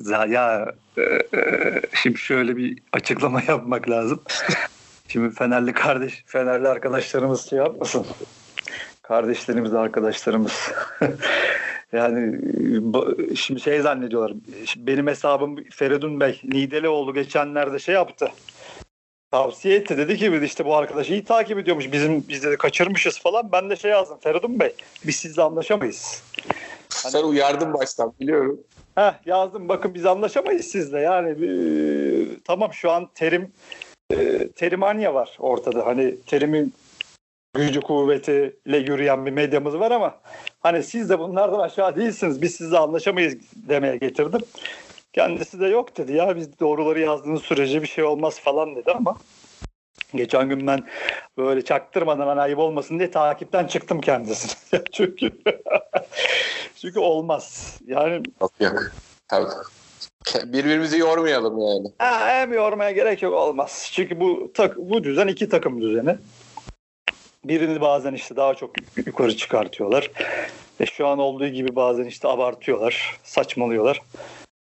[0.08, 4.22] Ya, ya e, e, şimdi şöyle bir açıklama yapmak lazım.
[5.08, 8.06] Şimdi Fenerli kardeş, Fenerli arkadaşlarımız şey yapmasın.
[9.02, 10.72] Kardeşlerimiz, arkadaşlarımız.
[11.92, 12.40] yani
[13.36, 14.34] şimdi şey zannediyorlar.
[14.78, 18.32] Benim hesabım Feridun Bey, Nidelioğlu geçenlerde şey yaptı.
[19.34, 19.98] Tavsiye etti.
[19.98, 21.92] Dedi ki işte bu arkadaş iyi takip ediyormuş.
[21.92, 23.52] Bizim biz de kaçırmışız falan.
[23.52, 24.18] Ben de şey yazdım.
[24.22, 24.74] Feridun Bey
[25.06, 26.24] biz sizle anlaşamayız.
[27.04, 28.60] Hani, Sen uyardın baştan biliyorum.
[28.96, 31.00] Heh, yazdım bakın biz anlaşamayız sizle.
[31.00, 31.52] Yani e,
[32.46, 33.52] tamam şu an terim
[34.12, 35.86] e, terimanya var ortada.
[35.86, 36.74] Hani terimin
[37.56, 40.20] gücü kuvvetiyle yürüyen bir medyamız var ama
[40.60, 42.42] hani siz de bunlardan aşağı değilsiniz.
[42.42, 44.42] Biz sizle anlaşamayız demeye getirdim.
[45.14, 49.18] Kendisi de yok dedi ya biz doğruları yazdığınız sürece bir şey olmaz falan dedi ama
[50.16, 50.88] geçen gün ben
[51.38, 54.82] böyle çaktırmadan hani ayıp olmasın diye takipten çıktım kendisini.
[54.92, 55.32] çünkü
[56.76, 57.78] çünkü olmaz.
[57.88, 58.92] Yani yok yok.
[59.28, 59.50] Tabii.
[60.46, 61.88] Birbirimizi yormayalım yani.
[61.98, 63.90] Ha, hem yormaya gerek yok olmaz.
[63.94, 66.18] Çünkü bu tak, bu düzen iki takım düzeni.
[67.46, 68.72] Birini bazen işte daha çok
[69.06, 70.12] yukarı çıkartıyorlar.
[70.80, 74.02] E şu an olduğu gibi bazen işte abartıyorlar, saçmalıyorlar.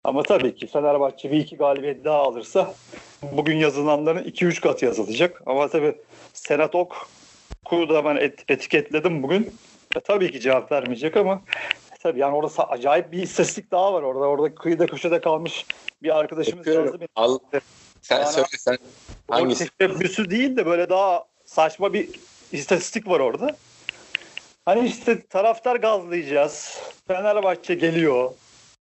[0.04, 2.74] Ama tabii ki Fenerbahçe bir iki galibiyet daha alırsa
[3.22, 5.42] bugün yazılanların 2-3 kat yazılacak.
[5.46, 5.96] Ama tabii
[6.34, 7.08] Senat Ok
[7.72, 9.56] da ben et, etiketledim bugün.
[9.96, 11.42] E, tabii ki cevap vermeyecek ama
[11.92, 14.26] e, tabii yani orada acayip bir istatistik daha var orada.
[14.26, 15.66] Orada kıyıda köşede kalmış
[16.04, 17.08] bir arkadaşımız yazdı.
[17.16, 17.39] Al.
[18.02, 18.78] Sen yani, söyle sen.
[19.30, 19.70] Hangisi?
[19.80, 22.10] Teşebbüsü değil de böyle daha saçma bir
[22.52, 23.56] istatistik var orada.
[24.66, 26.80] Hani işte taraftar gazlayacağız.
[27.08, 28.32] Fenerbahçe geliyor.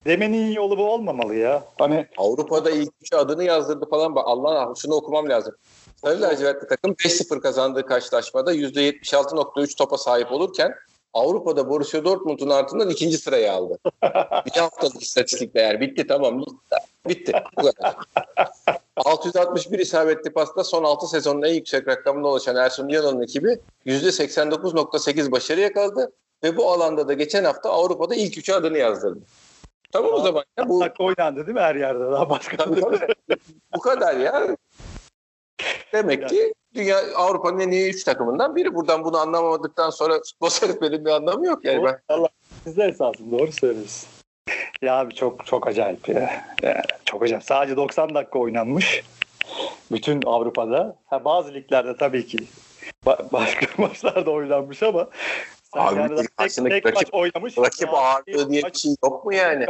[0.05, 1.63] Demenin yolu bu olmamalı ya.
[1.79, 4.13] Hani Avrupa'da ilk üç adını yazdırdı falan.
[4.15, 5.55] Allah şunu okumam lazım.
[6.01, 10.75] Sarı lacivertli takım 5-0 kazandığı karşılaşmada %76.3 topa sahip olurken
[11.13, 13.79] Avrupa'da Borussia Dortmund'un ardından ikinci sırayı aldı.
[14.45, 15.81] bir haftalık istatistikle yani.
[15.81, 16.45] Bitti tamam.
[17.07, 17.33] Bitti.
[17.57, 17.95] Bu kadar.
[18.95, 25.59] 661 isabetli pasta son 6 sezonun en yüksek rakamına ulaşan Ersun Yanal'ın ekibi %89.8 başarı
[25.59, 26.11] yakaladı
[26.43, 29.19] ve bu alanda da geçen hafta Avrupa'da ilk üçe adını yazdırdı.
[29.95, 30.43] Tamam o zaman.
[30.58, 31.99] Ya, bu oynandı değil mi her yerde?
[31.99, 32.58] Daha başka.
[32.58, 33.13] Tabii, tabii.
[33.75, 34.55] bu kadar ya.
[35.93, 38.75] Demek ki dünya Avrupa'nın en iyi üç takımından biri.
[38.75, 41.84] Buradan bunu anlamadıktan sonra futbol seyretmenin bir anlamı yok yani.
[41.84, 41.99] Ben...
[42.10, 42.27] Allah
[42.63, 44.10] sizde esasında doğru söylüyorsun.
[44.81, 46.45] Ya abi çok çok acayip ya.
[46.63, 47.43] Yani çok acayip.
[47.43, 49.03] Sadece 90 dakika oynanmış.
[49.91, 50.95] Bütün Avrupa'da.
[51.05, 52.38] Ha, bazı liglerde tabii ki
[53.05, 55.08] ba- başka maçlarda oynanmış ama
[55.75, 57.57] abi tek, tek rakip, oynamış.
[57.57, 59.65] Rakip ağırlığı diye bir şey yok mu yani?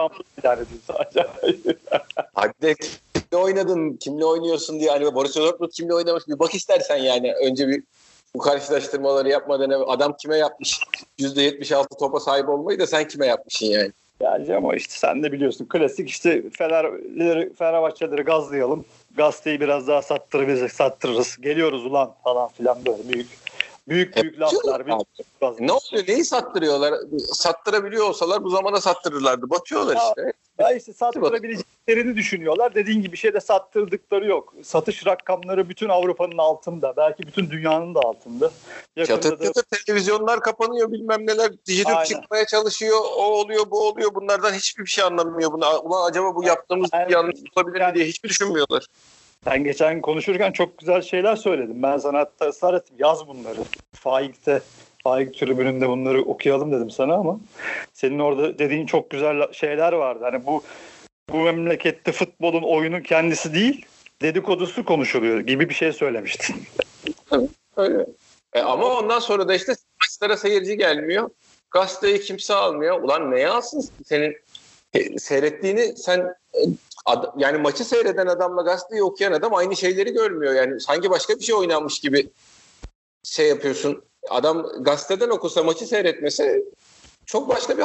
[2.34, 2.76] Hadi
[3.14, 7.68] kimle oynadın, kimle oynuyorsun diye hani Borussia Dortmund kimle oynamış bir bak istersen yani önce
[7.68, 7.84] bir
[8.36, 10.80] bu karşılaştırmaları yapmadan adam kime yapmış
[11.20, 13.92] %76 topa sahip olmayı da sen kime yapmışsın yani?
[14.22, 18.86] Yani ama işte sen de biliyorsun klasik işte Fenerleri, Fenerbahçeleri gazlayalım.
[19.18, 21.38] Gazeteyi biraz daha sattırabilirsek sattırırız.
[21.42, 23.28] Geliyoruz ulan falan filan böyle büyük
[23.88, 24.86] büyük büyük laflar.
[24.86, 25.00] Büyük
[25.60, 26.08] ne oluyor?
[26.08, 26.94] Neyi sattırıyorlar?
[27.34, 29.50] Sattırabiliyor olsalar bu zamana sattırırlardı.
[29.50, 30.34] Batıyorlar ya, işte.
[30.60, 32.76] Ya işte sattırabileceklerini düşünüyorlar.
[32.76, 34.54] Dediğin gibi şey de sattırdıkları yok.
[34.64, 36.94] Satış rakamları bütün Avrupa'nın altında.
[36.98, 38.52] Belki bütün dünyanın da altında.
[38.96, 39.46] Yakında çatır da...
[39.46, 41.52] çatır televizyonlar kapanıyor bilmem neler.
[41.68, 43.00] Dijitürk çıkmaya çalışıyor.
[43.16, 44.16] O oluyor bu oluyor.
[44.16, 45.52] Bunlardan hiçbir şey anlamıyor.
[45.52, 48.88] Buna, ulan acaba bu yaptığımız yani, yanlış olabilir yani, diye hiçbir düşünmüyorlar.
[49.48, 51.84] Sen geçen konuşurken çok güzel şeyler söyledin.
[51.84, 52.96] Ben sana hatta ısrar ettim.
[53.00, 53.60] Yaz bunları.
[53.94, 54.62] Faik'te
[55.04, 57.40] Faik tribününde bunları okuyalım dedim sana ama
[57.94, 60.20] senin orada dediğin çok güzel şeyler vardı.
[60.24, 60.64] Hani bu
[61.34, 63.86] bu memlekette futbolun oyunun kendisi değil
[64.22, 66.56] dedikodusu konuşuluyor gibi bir şey söylemiştin.
[67.78, 68.06] Öyle.
[68.54, 71.30] E ama ondan sonra da işte maçlara seyirci gelmiyor.
[71.72, 73.02] Gazeteyi kimse almıyor.
[73.02, 74.38] Ulan neye alsın senin
[74.94, 76.20] e, seyrettiğini sen
[76.54, 76.60] e,
[77.06, 80.54] ad, yani maçı seyreden adamla gazeteyi okuyan adam aynı şeyleri görmüyor.
[80.54, 82.30] Yani sanki başka bir şey oynanmış gibi
[83.24, 84.04] şey yapıyorsun.
[84.30, 86.64] Adam gazeteden okusa maçı seyretmese
[87.26, 87.84] çok başka bir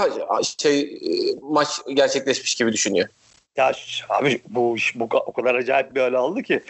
[0.59, 3.09] şey e, maç gerçekleşmiş gibi düşünüyor.
[3.56, 3.72] Ya
[4.09, 6.61] abi bu iş bu o kadar acayip bir hale aldı ki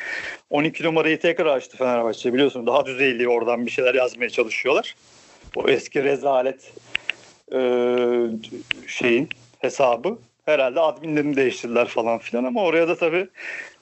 [0.51, 4.97] 12 numarayı tekrar açtı Fenerbahçe biliyorsun daha düzeyli oradan bir şeyler yazmaya çalışıyorlar.
[5.57, 6.73] O eski rezalet
[7.53, 7.61] e,
[8.87, 10.19] şeyin hesabı
[10.51, 13.29] Herhalde adminlerini değiştirdiler falan filan ama oraya da tabii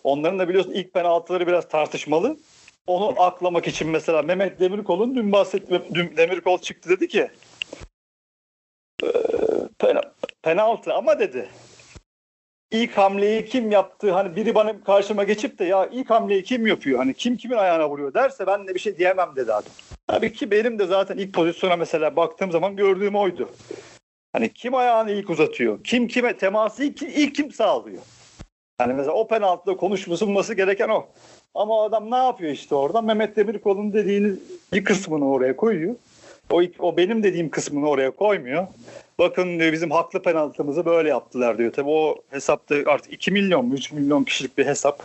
[0.04, 2.36] onların da biliyorsun ilk penaltıları biraz tartışmalı.
[2.86, 7.30] Onu aklamak için mesela Mehmet Demirkol'un dün bahsettiğim dün Demirkol çıktı dedi ki
[10.42, 11.48] penaltı ama dedi
[12.70, 16.98] ilk hamleyi kim yaptı hani biri bana karşıma geçip de ya ilk hamleyi kim yapıyor
[16.98, 19.72] hani kim kimin ayağına vuruyor derse ben de bir şey diyemem dedi adam.
[20.06, 23.48] Tabii ki benim de zaten ilk pozisyona mesela baktığım zaman gördüğüm oydu.
[24.38, 25.84] Hani kim ayağını ilk uzatıyor?
[25.84, 28.02] Kim kime teması ilk, ilk kim sağlıyor?
[28.78, 31.06] Hani mesela o penaltıda konuşulması gereken o.
[31.54, 33.02] Ama adam ne yapıyor işte orada?
[33.02, 34.36] Mehmet Demirkol'un dediğini
[34.72, 35.94] bir kısmını oraya koyuyor.
[36.50, 38.66] O, o benim dediğim kısmını oraya koymuyor.
[39.18, 41.72] Bakın diyor bizim haklı penaltımızı böyle yaptılar diyor.
[41.72, 45.02] Tabii o hesapta artık 2 milyon mu 3 milyon kişilik bir hesap.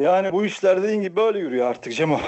[0.00, 2.20] Yani bu işler dediğin gibi böyle yürüyor artık Cemo.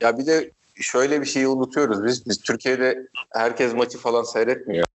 [0.00, 2.26] Ya bir de şöyle bir şeyi unutuyoruz biz.
[2.26, 4.86] Biz Türkiye'de herkes maçı falan seyretmiyor.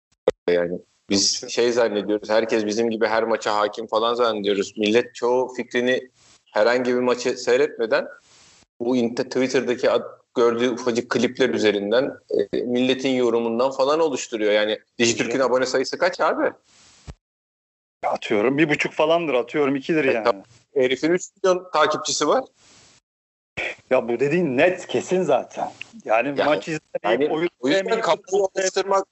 [0.49, 2.29] Yani biz şey zannediyoruz.
[2.29, 4.73] Herkes bizim gibi her maça hakim falan zannediyoruz.
[4.77, 6.09] Millet çoğu fikrini
[6.53, 8.07] herhangi bir maçı seyretmeden
[8.79, 9.89] bu Twitter'daki
[10.35, 12.11] gördüğü ufacık klipler üzerinden
[12.53, 14.51] e, milletin yorumundan falan oluşturuyor.
[14.51, 16.51] Yani Dijitürk'ün abone sayısı kaç abi?
[18.03, 20.27] Atıyorum bir buçuk falandır atıyorum ikidir yani.
[20.27, 20.43] yani.
[20.73, 22.43] Herifin 3 milyon takipçisi var.
[23.89, 25.71] Ya bu dediğin net kesin zaten.
[26.05, 29.05] Yani, yani maç izlemeyip yani, oyun o yüzden oluşturmak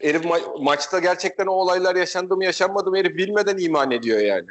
[0.00, 4.46] herif ma- maçta gerçekten o olaylar yaşandı mı yaşanmadı mı herif bilmeden iman ediyor yani.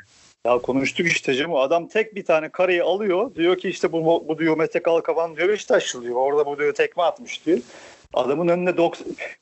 [0.45, 1.55] Ya konuştuk işte Cem.
[1.55, 3.35] Adam tek bir tane kareyi alıyor.
[3.35, 6.15] Diyor ki işte bu, bu diyor Mete Kalkavan diyor Beşiktaşlı diyor.
[6.15, 7.59] Orada bu diyor tekme atmış diyor.
[8.13, 8.73] Adamın önüne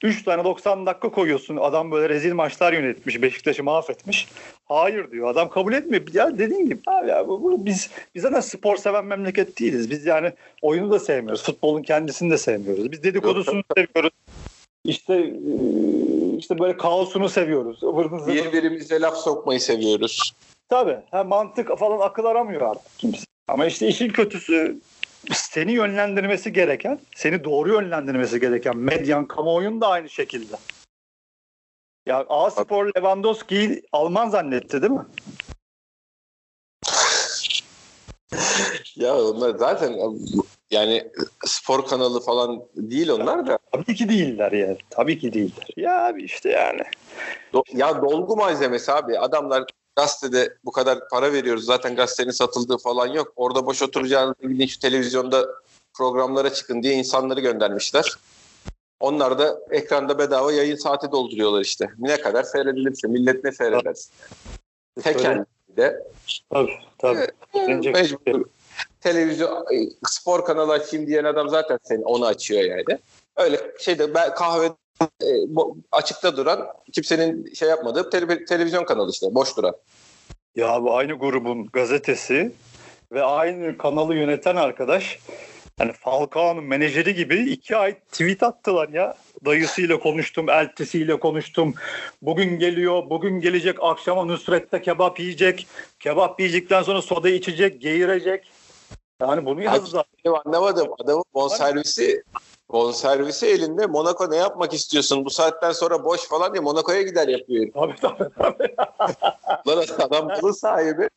[0.03, 1.57] 3 tane 90 dakika koyuyorsun.
[1.57, 3.21] Adam böyle rezil maçlar yönetmiş.
[3.21, 4.27] Beşiktaş'ı mahvetmiş.
[4.65, 5.27] Hayır diyor.
[5.27, 6.03] Adam kabul etmiyor.
[6.13, 9.89] Ya dediğin gibi abi ya bu, bu, biz biz zaten spor seven memleket değiliz.
[9.89, 11.43] Biz yani oyunu da sevmiyoruz.
[11.43, 12.91] Futbolun kendisini de sevmiyoruz.
[12.91, 14.11] Biz dedikodusunu seviyoruz.
[14.85, 15.33] İşte
[16.37, 17.81] işte böyle kaosunu seviyoruz.
[18.27, 20.33] Birbirimize laf sokmayı seviyoruz.
[20.69, 20.97] Tabii.
[21.11, 23.25] Ha, mantık falan akıl aramıyor artık kimse.
[23.47, 24.77] Ama işte işin kötüsü
[25.33, 30.55] seni yönlendirmesi gereken, seni doğru yönlendirmesi gereken medyan, kamuoyun da aynı şekilde.
[32.05, 35.05] Ya A Spor Lewandowski'yi Alman zannetti değil mi?
[38.95, 39.99] ya onlar zaten
[40.71, 41.07] yani
[41.45, 43.59] spor kanalı falan değil onlar da.
[43.71, 44.77] Tabii ki değiller yani.
[44.89, 45.67] Tabii ki değiller.
[45.77, 46.81] Ya abi işte yani.
[47.53, 49.19] Do- ya dolgu malzemesi abi.
[49.19, 49.63] Adamlar
[49.95, 51.65] gazetede bu kadar para veriyoruz.
[51.65, 53.33] Zaten gazetenin satıldığı falan yok.
[53.35, 55.47] Orada boş oturacağınızı gidin şu televizyonda
[55.93, 58.15] programlara çıkın diye insanları göndermişler.
[58.99, 61.89] Onlar da ekranda bedava yayın saati dolduruyorlar işte.
[61.97, 64.11] Ne kadar seyredilirse millet ne seyrederse.
[65.03, 65.45] Teken
[65.77, 66.03] de.
[66.51, 67.27] Tabii tabii.
[67.53, 68.45] E, mecbur.
[69.01, 69.65] Televizyon,
[70.07, 72.99] spor kanalı açayım diyen adam zaten seni onu açıyor yani.
[73.35, 75.27] Öyle şeyde ben kahve e,
[75.91, 79.75] açıkta duran kimsenin şey yapmadığı tele, televizyon kanalı işte boş duran.
[80.55, 82.51] Ya bu aynı grubun gazetesi
[83.11, 85.19] ve aynı kanalı yöneten arkadaş
[85.79, 89.17] yani Falcao'nun menajeri gibi iki ay tweet attılar ya.
[89.45, 91.73] Dayısıyla konuştum, eltisiyle konuştum.
[92.21, 95.67] Bugün geliyor, bugün gelecek, akşama Nusret'te kebap yiyecek.
[95.99, 98.51] Kebap yiyecekten sonra soda içecek, geğirecek.
[99.21, 100.05] Yani bunu yazdılar.
[100.45, 100.87] Anlamadım.
[100.99, 102.23] Adamın bonservisi
[102.69, 103.85] Bonservisi elinde.
[103.85, 105.25] Monaco ne yapmak istiyorsun?
[105.25, 107.67] Bu saatten sonra boş falan diye Monaco'ya gider yapıyor.
[107.73, 108.29] Tabii tabii.
[108.37, 108.75] tabii.
[109.67, 111.09] Lan adam bunun sahibi.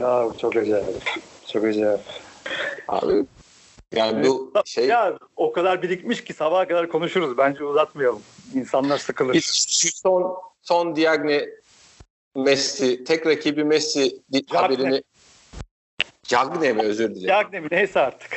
[0.00, 1.02] ya çok acayip.
[1.46, 2.00] Çok acayip.
[2.88, 3.26] Abi
[3.92, 4.86] yani bu şey...
[4.86, 7.38] Ya o kadar birikmiş ki sabaha kadar konuşuruz.
[7.38, 8.22] Bence uzatmayalım.
[8.54, 9.40] İnsanlar sıkılır.
[9.40, 11.48] Şu son, son Diagne
[12.34, 14.58] Messi, tek rakibi Messi Cagne.
[14.58, 15.02] haberini...
[16.22, 17.28] Cagne mi özür dilerim.
[17.28, 18.30] Cagne mi neyse artık.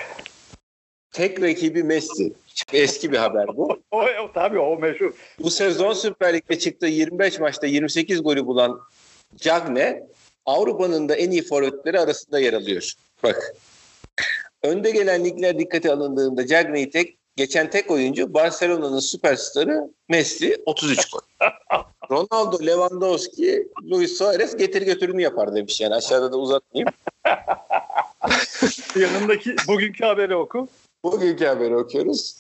[1.12, 2.34] Tek rakibi Messi.
[2.74, 3.80] Eski bir haber bu.
[3.92, 5.14] o, o, tabii o meşhur.
[5.40, 8.82] Bu sezon Süper Lig'de çıktığı 25 maçta 28 golü bulan
[9.36, 10.04] Cagne
[10.46, 12.94] Avrupa'nın da en iyi forvetleri arasında yer alıyor.
[13.24, 13.56] Bak.
[14.64, 21.20] Önde gelen ligler dikkate alındığında Cagne'yi tek geçen tek oyuncu Barcelona'nın süperstarı Messi 33 gol.
[22.12, 26.94] Ronaldo, Lewandowski, Luis Suarez getir götürünü yapar demiş yani aşağıda da uzatmayayım.
[28.96, 30.68] Yanındaki bugünkü haberi oku.
[31.04, 32.36] Bugünkü haberi okuyoruz.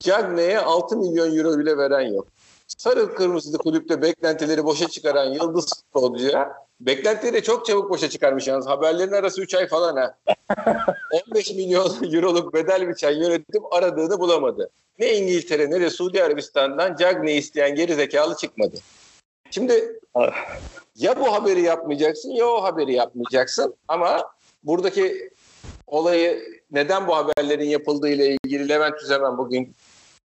[0.00, 2.26] Cagne'ye 6 milyon euro bile veren yok.
[2.66, 8.66] Sarı kırmızılı kulüpte beklentileri boşa çıkaran yıldız futbolcuya beklentileri çok çabuk boşa çıkarmış yalnız.
[8.66, 10.14] Haberlerin arası 3 ay falan ha.
[11.28, 14.70] 15 milyon euroluk bedel biçen yönetim aradığını bulamadı.
[14.98, 18.76] Ne İngiltere ne de Suudi Arabistan'dan Cagne isteyen geri zekalı çıkmadı.
[19.50, 20.00] Şimdi
[20.96, 24.30] ya bu haberi yapmayacaksın ya o haberi yapmayacaksın ama
[24.64, 25.30] buradaki
[25.86, 29.74] olayı neden bu haberlerin yapıldığı ile ilgili Levent Tüzemen bugün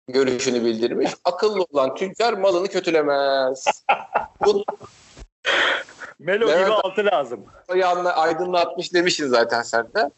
[0.09, 1.11] görüşünü bildirmiş.
[1.25, 3.65] Akıllı olan tüccar malını kötülemez.
[4.47, 4.65] Bu
[6.19, 6.67] Melo Evet.
[6.67, 7.45] gibi altı lazım.
[7.77, 10.11] yanına aydınlatmış demişsin zaten sen de.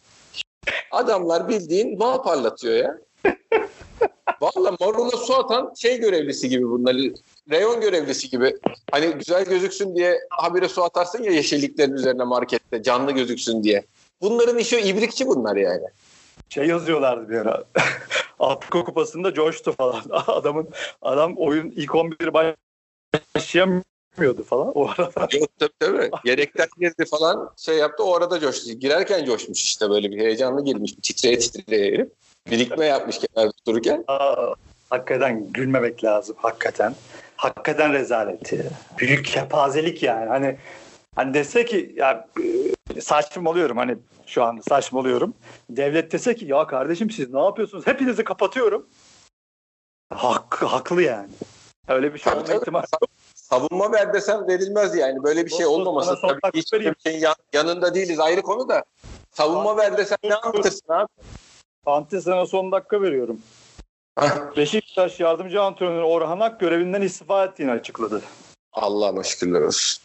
[0.91, 2.99] Adamlar bildiğin mal parlatıyor ya.
[4.41, 6.97] Valla marula su atan şey görevlisi gibi bunlar.
[7.51, 8.57] Reyon görevlisi gibi.
[8.91, 13.85] Hani güzel gözüksün diye habire su atarsın ya yeşilliklerin üzerine markette canlı gözüksün diye.
[14.23, 15.85] Bunların işi ibrikçi bunlar yani.
[16.49, 17.65] Şey yazıyorlardı bir ara.
[18.39, 20.03] Afrika kupasında coştu falan.
[20.11, 20.69] Adamın
[21.03, 22.31] adam oyun ilk 11
[23.35, 24.73] başlayamıyordu falan.
[24.75, 26.11] O arada Yok tabii tabii.
[26.25, 28.73] Yedekten girdi falan şey yaptı o arada coştu.
[28.73, 30.93] Girerken coşmuş işte böyle bir heyecanlı girmiş.
[30.93, 32.09] Titreye titreye herif.
[32.51, 34.05] Birikme yapmış kenarda dururken.
[34.09, 34.55] Aa,
[34.91, 36.95] hakikaten gülmemek lazım hakikaten.
[37.37, 38.71] Hakikaten rezaleti.
[38.99, 40.29] Büyük kepazelik yani.
[40.29, 40.57] Hani
[41.17, 42.29] hani dese ki ya
[42.97, 43.97] e, saçmalıyorum hani
[44.27, 45.35] şu an saçmalıyorum.
[45.71, 47.87] Devlet dese ki ya kardeşim siz ne yapıyorsunuz?
[47.87, 48.87] Hepinizi kapatıyorum.
[50.15, 51.29] Hak, haklı yani.
[51.89, 52.87] Öyle bir şey olma ihtimali
[53.35, 55.23] Savunma ver desem verilmez yani.
[55.23, 56.95] Böyle bir şey olmaması tabii hak hiç vereyim.
[57.03, 58.85] şeyin yan- yanında değiliz ayrı konu da.
[59.31, 61.09] Savunma ver desem ne anlatırsın abi?
[61.87, 63.41] Ante sana son dakika veriyorum.
[64.57, 68.23] Beşiktaş yardımcı antrenörü Orhan Ak görevinden istifa ettiğini açıkladı.
[68.73, 70.03] Allah'ıma şükürler olsun.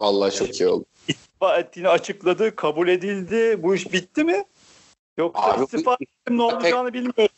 [0.00, 0.84] Vallahi çok iyi oldu.
[1.08, 3.62] İstifa ettiğini açıkladı, kabul edildi.
[3.62, 4.44] Bu iş bitti mi?
[5.18, 7.34] Yoksa Abi istifa ettim ne olacağını bilmiyorum.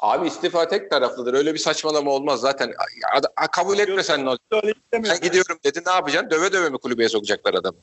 [0.00, 1.34] Abi istifa tek taraflıdır.
[1.34, 2.72] Öyle bir saçmalama olmaz zaten.
[3.36, 4.76] A- kabul etmesen ne olacak?
[5.04, 6.30] Sen gidiyorum dedi ne yapacaksın?
[6.30, 7.78] Döve döve mi kulübeye sokacaklar adamı?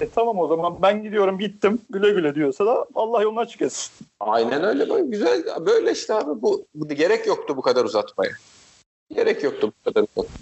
[0.00, 3.92] E, tamam o zaman ben gidiyorum gittim güle güle diyorsa da Allah yolunu açık etsin.
[4.20, 4.88] Aynen öyle.
[4.90, 5.44] Böyle güzel.
[5.66, 6.42] Böyle işte abi.
[6.42, 8.32] Bu, bu gerek yoktu bu kadar uzatmaya.
[9.14, 10.38] Gerek yoktu bu kadar uzatmaya.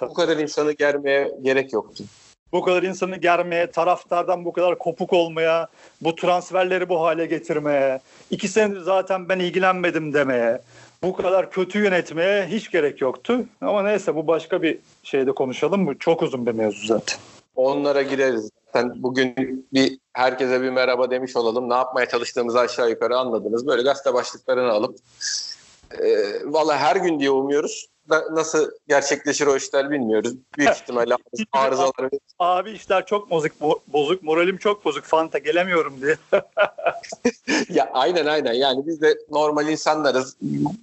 [0.00, 2.04] Bu kadar insanı germeye gerek yoktu.
[2.52, 5.68] Bu kadar insanı germeye, taraftardan bu kadar kopuk olmaya,
[6.00, 10.60] bu transferleri bu hale getirmeye, iki senedir zaten ben ilgilenmedim demeye,
[11.02, 13.44] bu kadar kötü yönetmeye hiç gerek yoktu.
[13.60, 15.86] Ama neyse bu başka bir şeyde konuşalım.
[15.86, 17.18] Bu çok uzun bir mevzu zaten.
[17.56, 18.50] Onlara gireriz.
[18.66, 21.70] Zaten bugün bir herkese bir merhaba demiş olalım.
[21.70, 23.66] Ne yapmaya çalıştığımızı aşağı yukarı anladınız.
[23.66, 24.98] Böyle gazete başlıklarını alıp
[26.02, 27.86] e, valla her gün diye umuyoruz.
[28.10, 30.32] Da, nasıl gerçekleşir o işler bilmiyoruz.
[30.58, 31.14] Büyük ihtimalle
[31.52, 35.04] arızaları Abi işler çok bozuk, bo- bozuk, moralim çok bozuk.
[35.04, 36.16] Fanta gelemiyorum diye.
[37.68, 40.36] ya aynen aynen yani biz de normal insanlarız.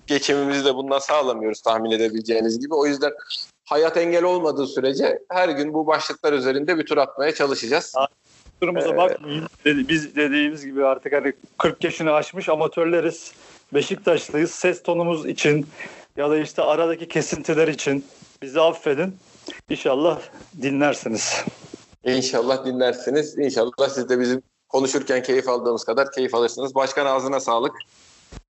[0.08, 2.74] Geçimimizi de bundan sağlamıyoruz tahmin edebileceğiniz gibi.
[2.76, 3.12] O yüzden
[3.66, 7.94] hayat engel olmadığı sürece her gün bu başlıklar üzerinde bir tur atmaya çalışacağız.
[8.62, 9.44] Durumuza Ee, bakmayın.
[9.66, 13.32] Dedi- Biz dediğimiz gibi artık hani 40 yaşını aşmış amatörleriz.
[13.74, 14.52] Beşiktaşlıyız.
[14.52, 15.68] Ses tonumuz için
[16.18, 18.06] ya da işte aradaki kesintiler için
[18.42, 19.16] bizi affedin.
[19.70, 20.20] İnşallah
[20.62, 21.44] dinlersiniz.
[22.04, 23.38] İnşallah dinlersiniz.
[23.38, 26.76] İnşallah siz de bizim konuşurken keyif aldığımız kadar keyif alırsınız.
[26.76, 27.74] Başkan ağzına sağlık.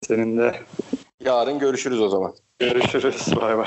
[0.09, 0.62] Seninle
[1.20, 2.35] Yarın görüşürüz o zaman.
[2.59, 3.37] görüşürüz.
[3.40, 3.66] Bay bay.